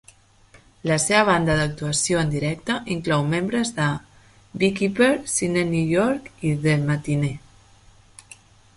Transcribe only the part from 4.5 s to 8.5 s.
Beekeeper, Sidney York i The Matinee.